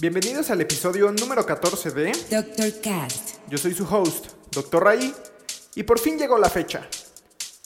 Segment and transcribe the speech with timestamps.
[0.00, 2.80] Bienvenidos al episodio número 14 de Dr.
[2.80, 3.36] Cast.
[3.50, 4.82] Yo soy su host, Dr.
[4.82, 5.14] Ray,
[5.74, 6.88] y por fin llegó la fecha.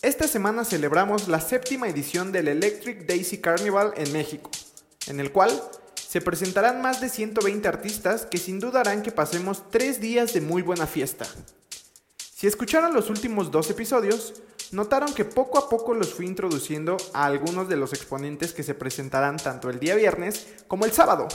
[0.02, 4.50] Esta semana celebramos la séptima edición del Electric Daisy Carnival en México,
[5.06, 5.62] en el cual
[5.94, 10.40] se presentarán más de 120 artistas que sin duda harán que pasemos tres días de
[10.40, 11.26] muy buena fiesta.
[12.18, 17.26] Si escucharon los últimos dos episodios, notaron que poco a poco los fui introduciendo a
[17.26, 21.28] algunos de los exponentes que se presentarán tanto el día viernes como el sábado.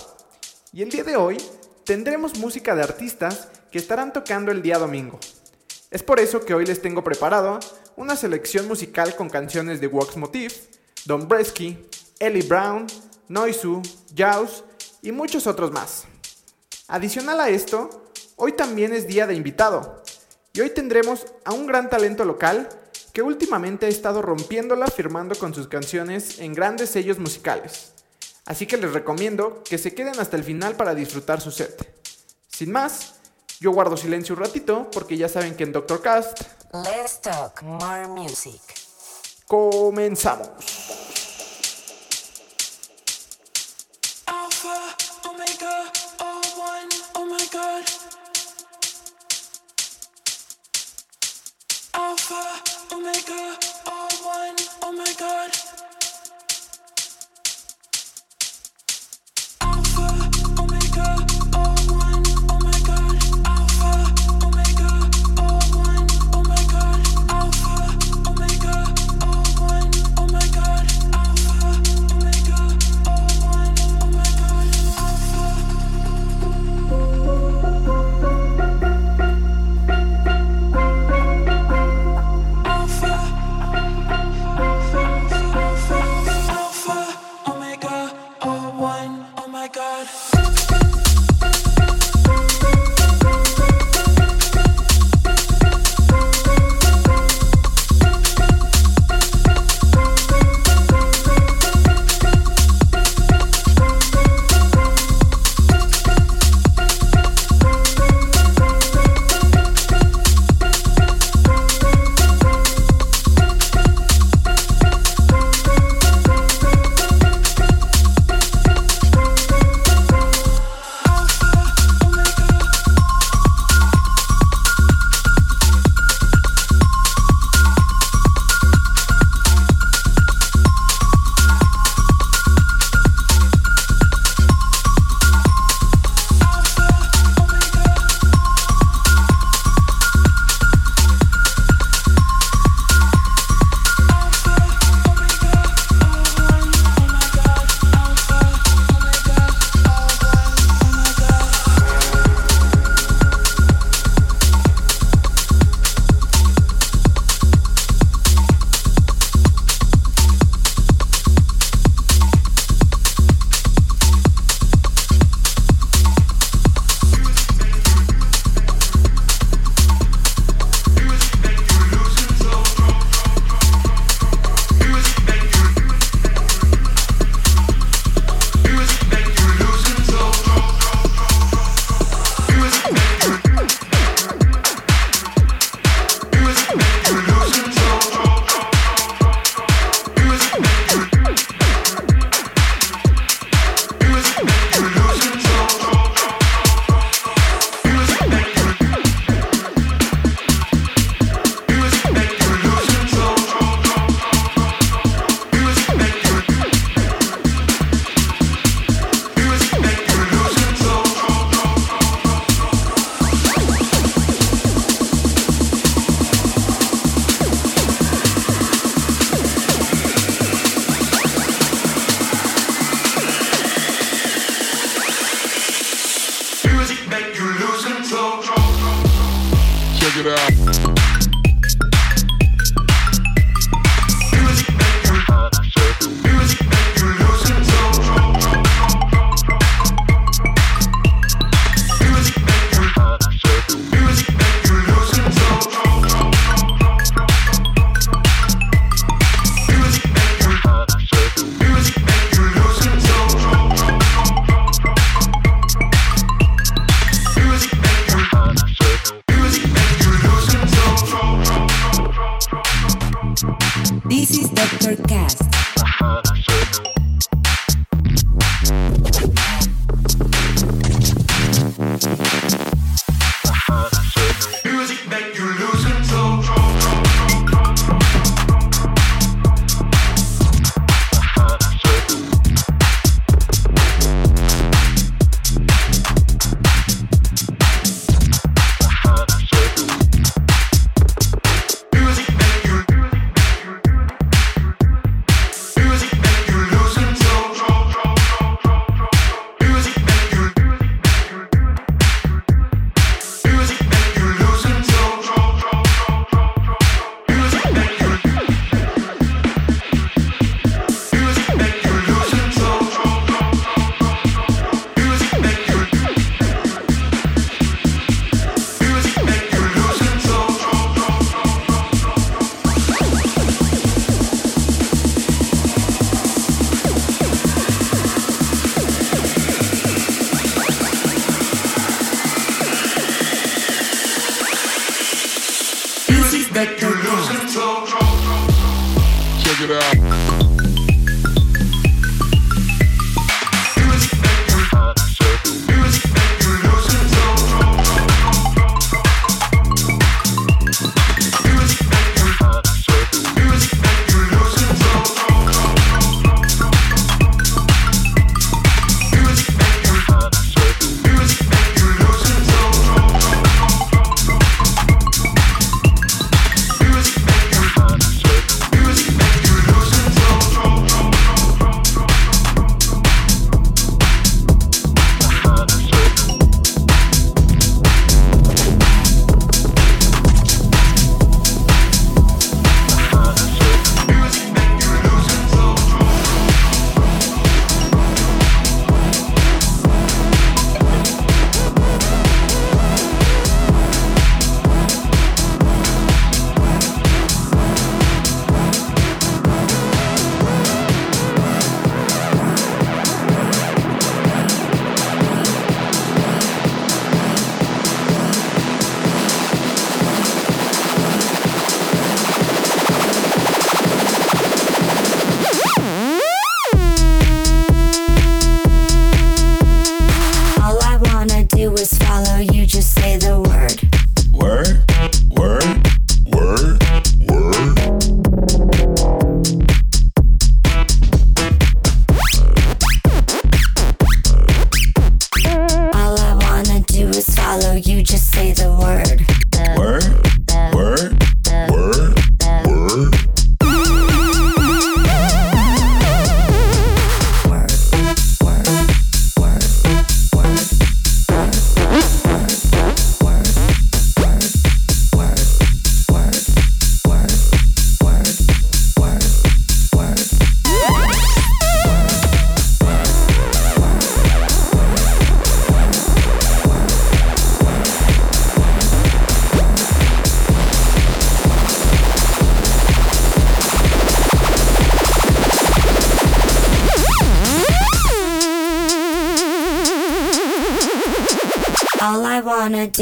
[0.72, 1.38] Y el día de hoy
[1.84, 5.20] tendremos música de artistas que estarán tocando el día domingo.
[5.90, 7.60] Es por eso que hoy les tengo preparado
[7.96, 10.68] una selección musical con canciones de Wax Motif,
[11.06, 11.88] Don Bresky,
[12.20, 12.86] Ellie Brown,
[13.30, 13.82] Noisu,
[14.16, 14.64] Jaws
[15.02, 16.04] y muchos otros más.
[16.88, 20.04] Adicional a esto, hoy también es día de invitado,
[20.54, 22.70] y hoy tendremos a un gran talento local
[23.12, 27.94] que últimamente ha estado rompiéndola firmando con sus canciones en grandes sellos musicales.
[28.50, 31.88] Así que les recomiendo que se queden hasta el final para disfrutar su set.
[32.48, 33.14] Sin más,
[33.60, 36.42] yo guardo silencio un ratito porque ya saben que en Doctor Cast
[36.74, 38.60] Let's talk more music.
[39.46, 40.50] comenzamos.
[44.26, 44.82] Alpha,
[45.30, 45.86] Omega,
[46.26, 46.42] all
[54.26, 55.59] one, oh my god.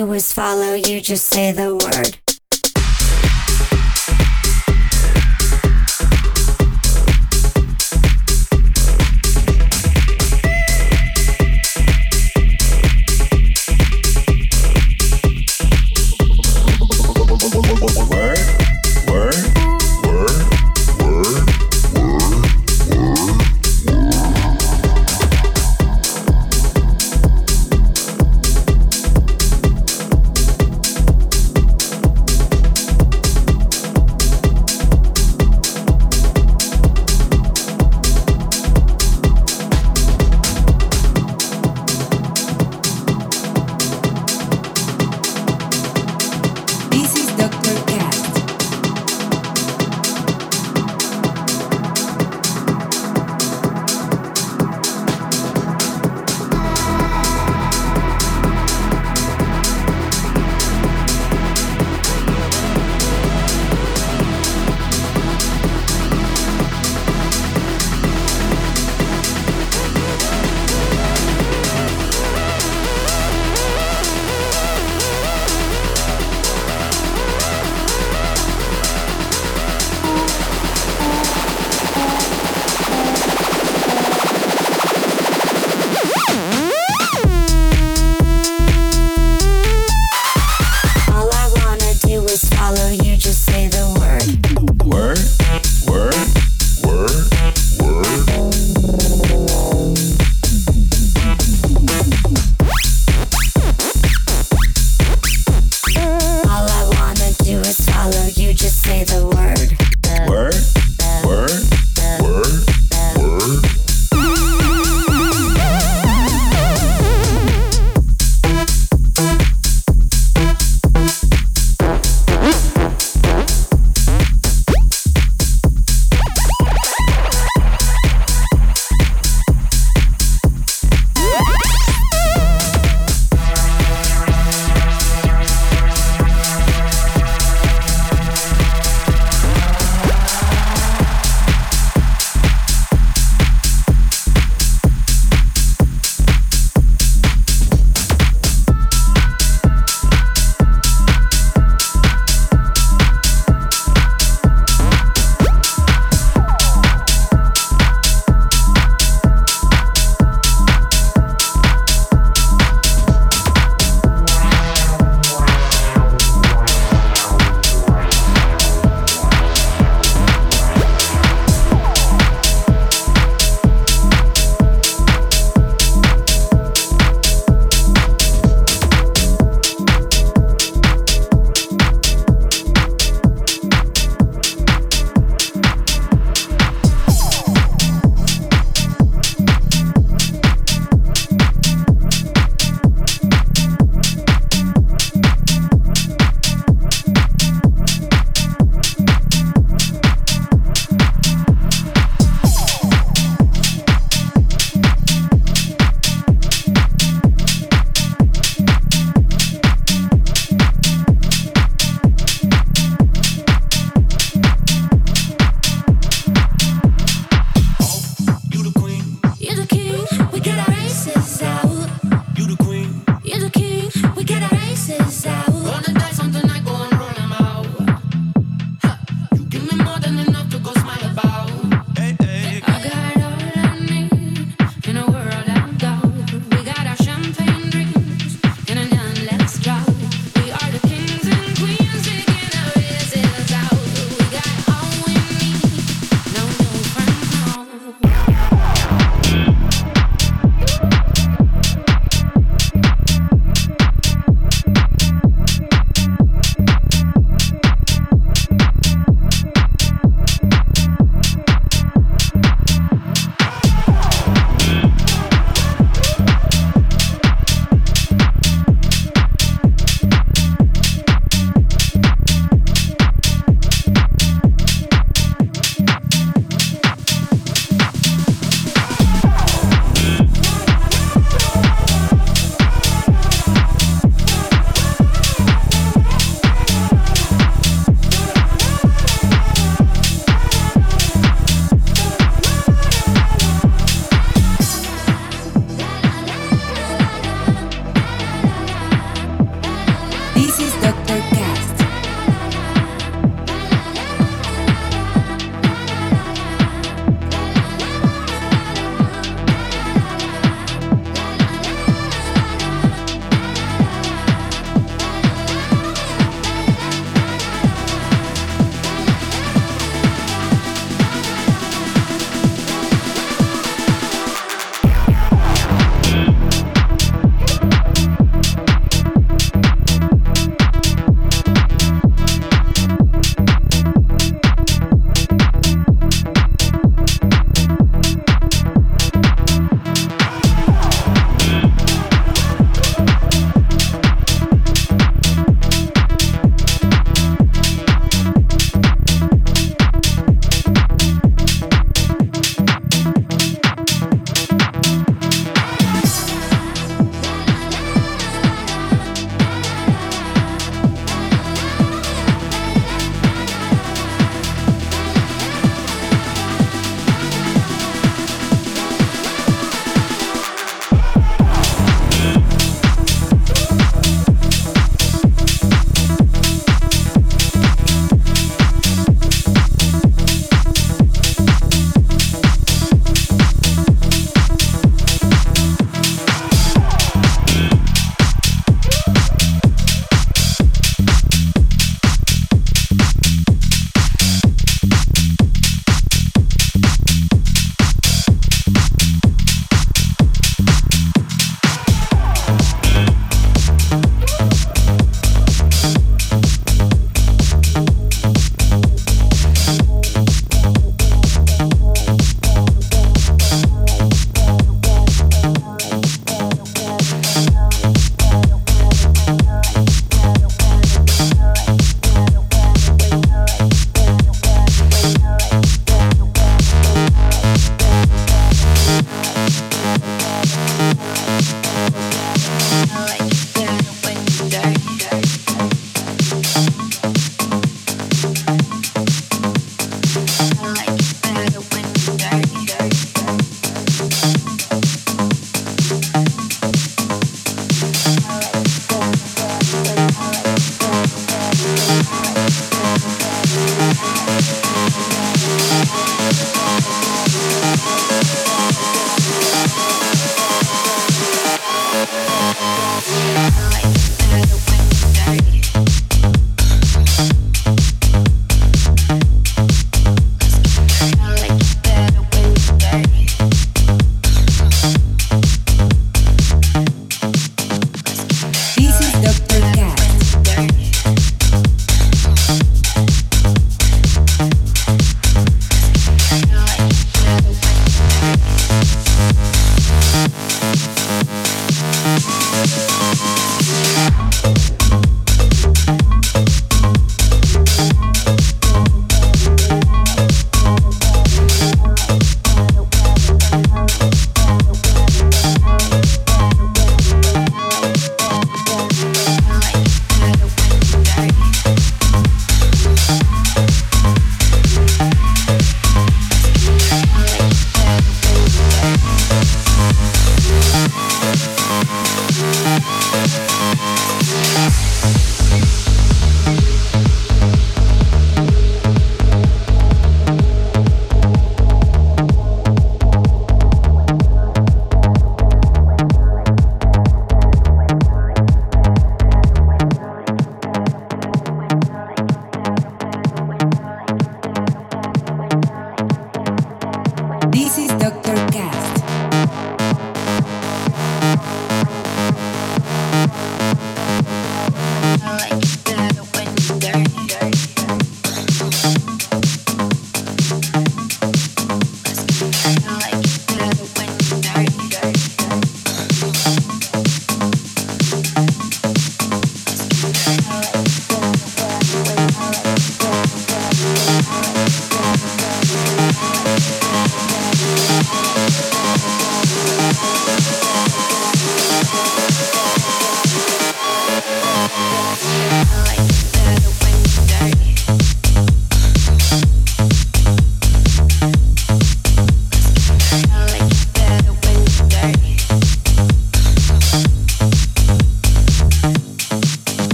[0.00, 1.74] Is follow you, just say the.
[1.74, 1.79] Word,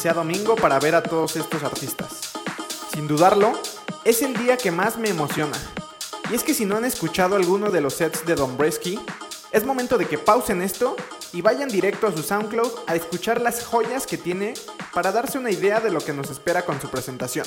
[0.00, 2.32] sea domingo para ver a todos estos artistas.
[2.94, 3.52] Sin dudarlo,
[4.02, 5.58] es el día que más me emociona.
[6.30, 8.98] Y es que si no han escuchado alguno de los sets de Don Bresky,
[9.52, 10.96] es momento de que pausen esto
[11.34, 14.54] y vayan directo a su SoundCloud a escuchar las joyas que tiene
[14.94, 17.46] para darse una idea de lo que nos espera con su presentación.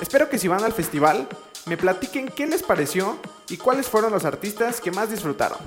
[0.00, 1.28] Espero que si van al festival,
[1.66, 3.16] me platiquen qué les pareció
[3.48, 5.58] y cuáles fueron los artistas que más disfrutaron.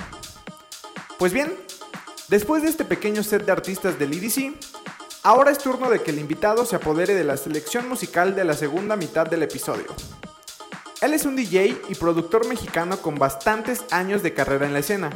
[1.18, 1.58] Pues bien,
[2.28, 4.75] después de este pequeño set de artistas del EDC,
[5.26, 8.54] ahora es turno de que el invitado se apodere de la selección musical de la
[8.54, 9.88] segunda mitad del episodio.
[11.02, 15.10] Él es un DJ y productor mexicano con bastantes años de carrera en la escena,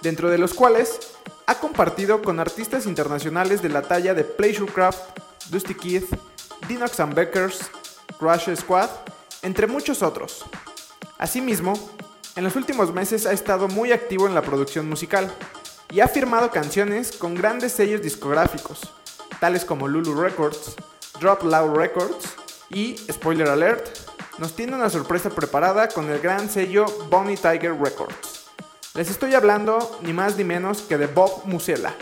[0.00, 0.98] dentro de los cuales
[1.44, 5.18] ha compartido con artistas internacionales de la talla de Pleasurecraft,
[5.50, 6.08] Dusty Keith,
[6.66, 7.70] Dinox and Beckers,
[8.18, 8.88] Crash Squad,
[9.42, 10.46] entre muchos otros.
[11.18, 11.74] Asimismo,
[12.34, 15.30] en los últimos meses ha estado muy activo en la producción musical
[15.92, 18.80] y ha firmado canciones con grandes sellos discográficos,
[19.40, 20.76] tales como Lulu Records,
[21.20, 22.34] Drop Loud Records
[22.70, 23.88] y, spoiler alert,
[24.38, 28.46] nos tiene una sorpresa preparada con el gran sello Bonnie Tiger Records.
[28.94, 31.94] Les estoy hablando ni más ni menos que de Bob Musella,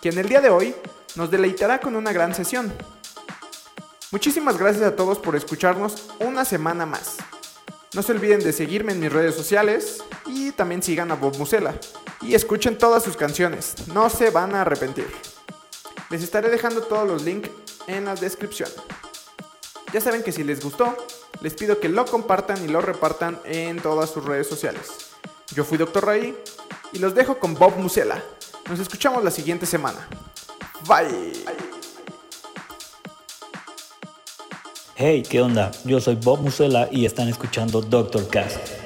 [0.00, 0.74] quien el día de hoy
[1.14, 2.72] nos deleitará con una gran sesión.
[4.10, 7.16] Muchísimas gracias a todos por escucharnos una semana más.
[7.94, 11.74] No se olviden de seguirme en mis redes sociales y también sigan a Bob Musella
[12.22, 15.31] y escuchen todas sus canciones, no se van a arrepentir.
[16.12, 17.48] Les estaré dejando todos los links
[17.86, 18.68] en la descripción.
[19.94, 20.94] Ya saben que si les gustó,
[21.40, 25.12] les pido que lo compartan y lo repartan en todas sus redes sociales.
[25.54, 26.04] Yo fui Dr.
[26.04, 26.36] Ray
[26.92, 28.22] y los dejo con Bob Musella.
[28.68, 30.06] Nos escuchamos la siguiente semana.
[30.86, 31.32] Bye.
[34.94, 35.70] Hey, ¿qué onda?
[35.86, 38.81] Yo soy Bob Musella y están escuchando Doctor Cast.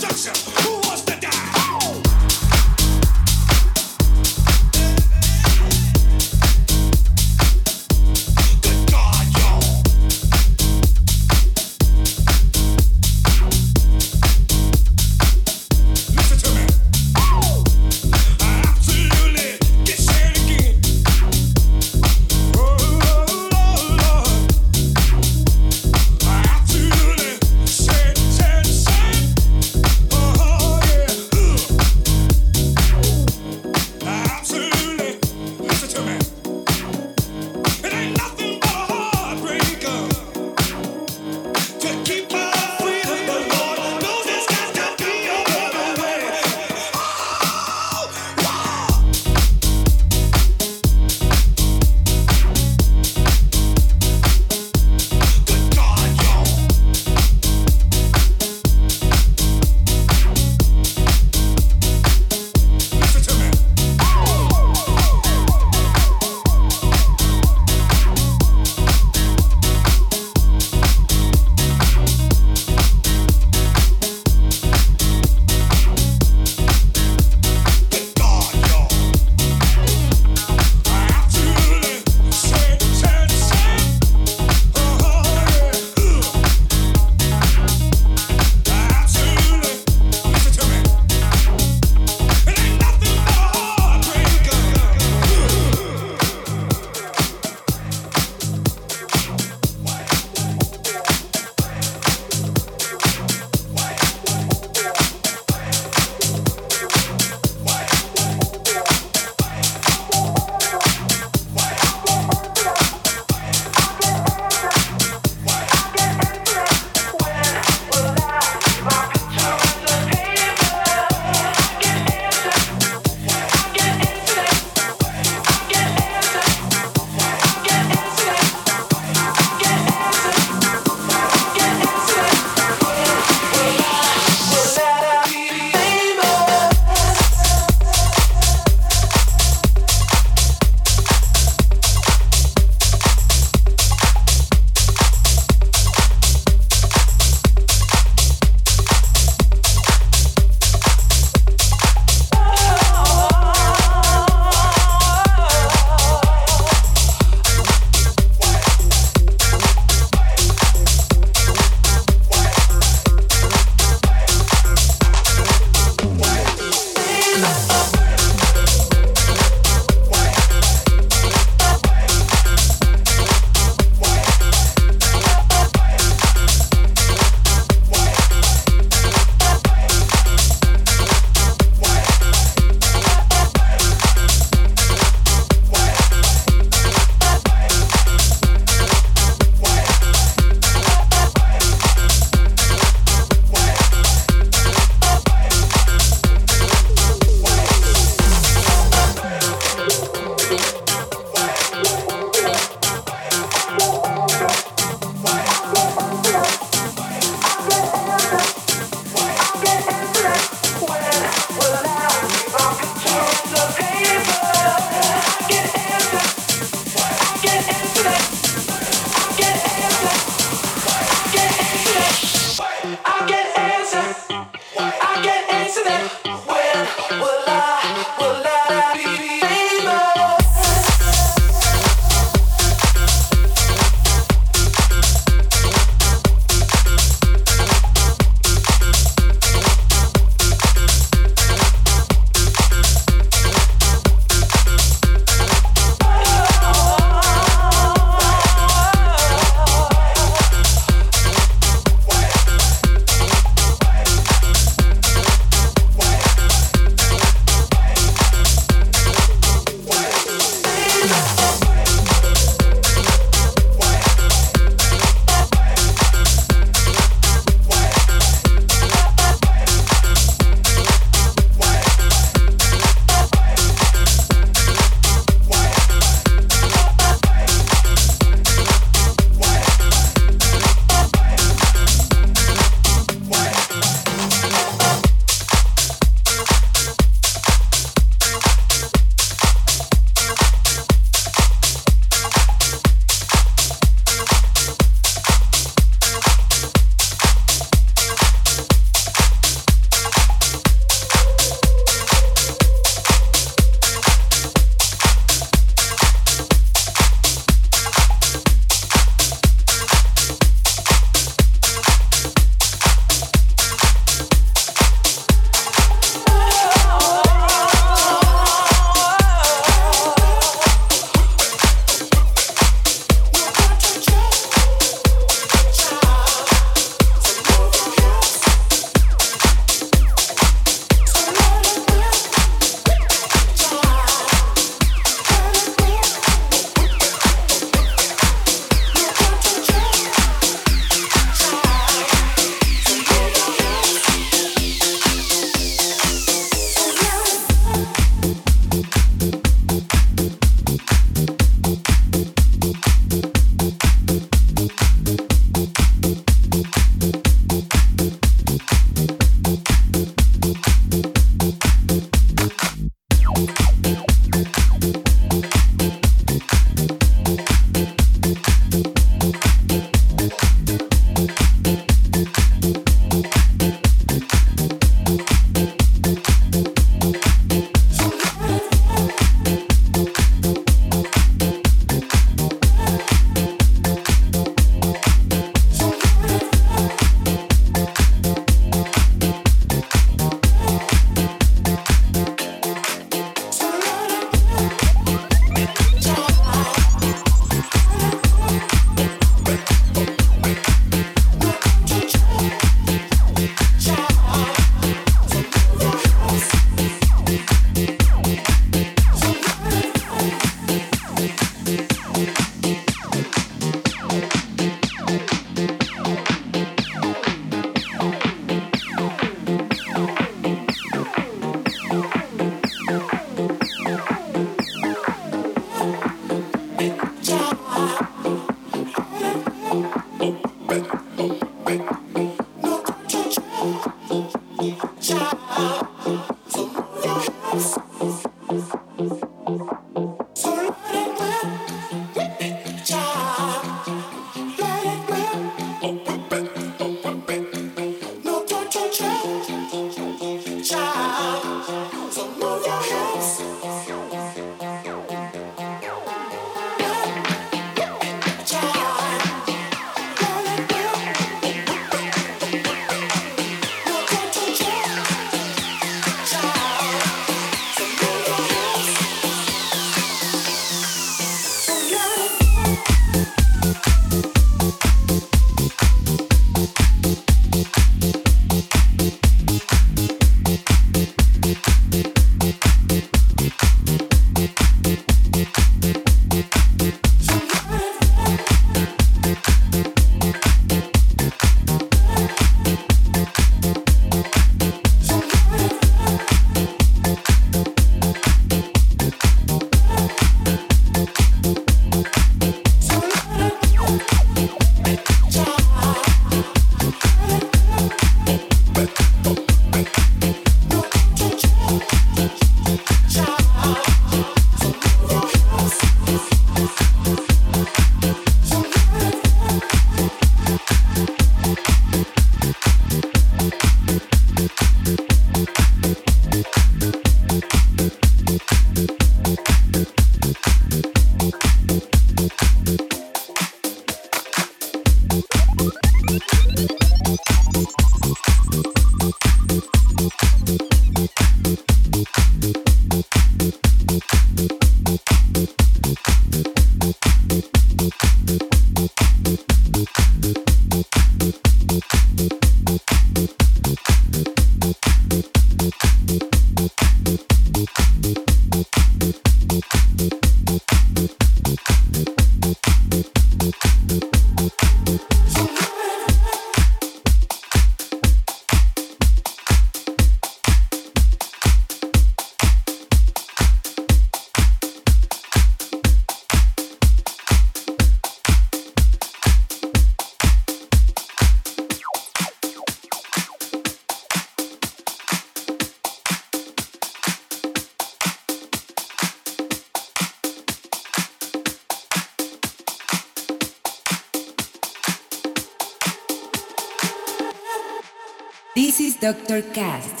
[599.31, 599.53] This is Dr.
[599.53, 600.00] Cast.